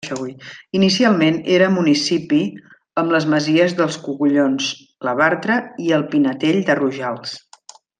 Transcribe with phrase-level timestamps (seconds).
[0.77, 2.39] Inicialment era municipi
[3.03, 4.73] amb les masies dels Cogullons,
[5.11, 7.41] la Bartra i el Pinetell de Rojals.